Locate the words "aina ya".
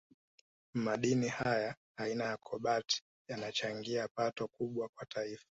1.97-2.37